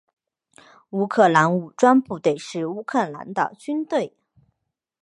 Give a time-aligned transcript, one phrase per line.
[0.89, 4.17] 乌克兰武装部队是乌克兰的军队。